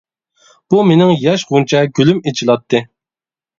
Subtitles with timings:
[0.73, 2.85] بۇ مىنىڭ ياش غۇنچە گۈلۈم ئېچىلاتتى.